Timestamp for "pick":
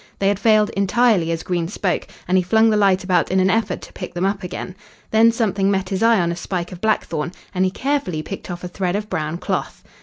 3.93-4.15